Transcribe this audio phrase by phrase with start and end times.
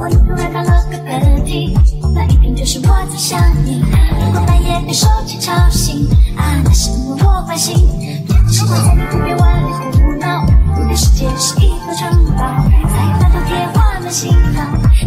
[0.00, 1.76] 我突然打了个喷嚏，
[2.14, 3.84] 那一定就是我在想你。
[4.18, 7.76] 如果半夜被手机吵醒，啊，那是因为我关心。
[8.48, 10.46] 喜欢在你耳边玩里胡闹，
[10.78, 14.64] 你的世界是一座城堡，在大头贴画满心号，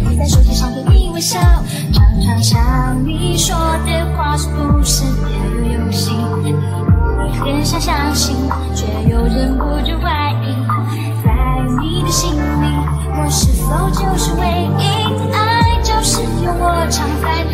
[0.08, 1.40] 你在手机上对你微笑，
[1.92, 4.73] 常常想你说的话是不
[14.24, 14.46] 是唯
[14.78, 15.32] 一？
[15.34, 17.44] 爱就是有我常在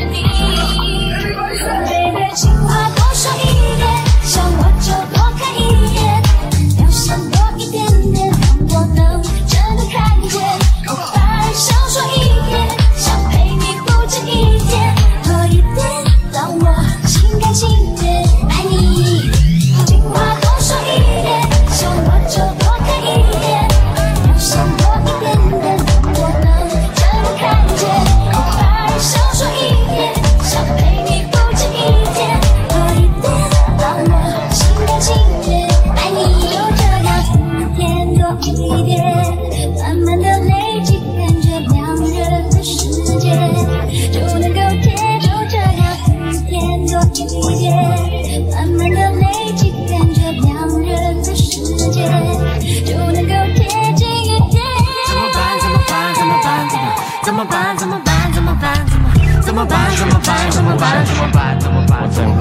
[57.41, 57.75] 怎么办？
[57.79, 58.31] 怎么办？
[58.35, 58.87] 怎么办？
[58.87, 59.11] 怎么
[59.41, 59.91] 怎么办？
[59.97, 60.51] 怎么办？
[60.51, 61.07] 怎么办？
[61.07, 61.59] 怎么办？
[61.59, 62.11] 怎么办？
[62.11, 62.40] 怎么办？